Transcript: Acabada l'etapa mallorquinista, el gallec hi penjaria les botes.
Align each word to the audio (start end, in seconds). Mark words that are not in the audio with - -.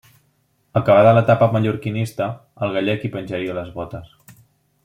Acabada 0.79 1.11
l'etapa 1.17 1.49
mallorquinista, 1.57 2.31
el 2.67 2.75
gallec 2.79 3.07
hi 3.07 3.15
penjaria 3.19 3.59
les 3.63 3.73
botes. 3.81 4.21